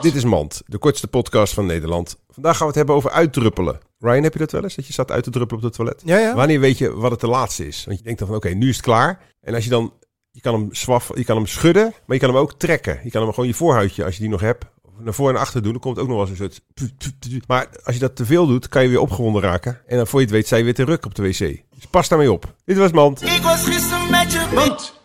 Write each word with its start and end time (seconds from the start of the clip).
Dit 0.00 0.14
is 0.14 0.24
Mand, 0.24 0.62
de 0.66 0.78
kortste 0.78 1.06
podcast 1.06 1.54
van 1.54 1.66
Nederland. 1.66 2.16
Vandaag 2.30 2.52
gaan 2.52 2.60
we 2.60 2.66
het 2.66 2.76
hebben 2.76 2.94
over 2.94 3.10
uitdruppelen. 3.10 3.78
Ryan, 3.98 4.22
heb 4.22 4.32
je 4.32 4.38
dat 4.38 4.52
wel 4.52 4.62
eens? 4.62 4.74
Dat 4.74 4.86
je 4.86 4.92
zat 4.92 5.10
uit 5.10 5.24
te 5.24 5.30
druppelen 5.30 5.62
op 5.62 5.68
het 5.68 5.76
toilet? 5.76 6.02
Ja, 6.04 6.18
ja. 6.18 6.34
Wanneer 6.34 6.60
weet 6.60 6.78
je 6.78 6.94
wat 6.94 7.10
het 7.10 7.20
de 7.20 7.26
laatste 7.26 7.66
is? 7.66 7.84
Want 7.84 7.98
je 7.98 8.04
denkt 8.04 8.18
dan 8.18 8.28
van, 8.28 8.36
oké, 8.36 8.48
nu 8.48 8.68
is 8.68 8.76
het 8.76 8.84
klaar. 8.84 9.20
En 9.40 9.54
als 9.54 9.64
je 9.64 9.70
dan, 9.70 9.92
je 10.30 10.40
kan 10.40 10.54
hem 10.54 10.68
swaf, 10.70 11.10
je 11.14 11.24
kan 11.24 11.36
hem 11.36 11.46
schudden, 11.46 11.82
maar 11.82 12.16
je 12.16 12.18
kan 12.18 12.28
hem 12.28 12.38
ook 12.38 12.52
trekken. 12.52 13.00
Je 13.04 13.10
kan 13.10 13.22
hem 13.22 13.32
gewoon 13.32 13.48
je 13.48 13.54
voorhuidje, 13.54 14.04
als 14.04 14.14
je 14.14 14.20
die 14.20 14.30
nog 14.30 14.40
hebt, 14.40 14.64
naar 14.98 15.14
voor 15.14 15.28
en 15.28 15.36
achter 15.36 15.62
doen. 15.62 15.72
Dan 15.72 15.80
komt 15.80 15.96
het 15.96 16.04
ook 16.04 16.10
nog 16.10 16.20
wel 16.20 16.28
eens 16.28 16.38
een 16.40 16.50
soort... 17.30 17.46
Maar 17.46 17.68
als 17.84 17.94
je 17.94 18.00
dat 18.00 18.16
te 18.16 18.26
veel 18.26 18.46
doet, 18.46 18.68
kan 18.68 18.82
je 18.82 18.88
weer 18.88 19.00
opgewonden 19.00 19.42
raken. 19.42 19.80
En 19.86 19.96
dan 19.96 20.06
voor 20.06 20.20
je 20.20 20.26
het 20.26 20.34
weet, 20.34 20.48
zijn 20.48 20.60
je 20.60 20.66
weer 20.66 20.74
te 20.74 20.84
ruk 20.84 21.04
op 21.04 21.14
de 21.14 21.22
wc. 21.22 21.38
Dus 21.38 21.86
pas 21.90 22.08
daarmee 22.08 22.32
op. 22.32 22.54
Dit 22.64 22.76
was 22.76 22.90
Mand. 22.92 23.22
Ik 23.22 23.42
was 23.42 23.64
gisteren 23.64 24.10
met 24.10 24.32
je. 24.32 24.46
Mand. 24.54 24.92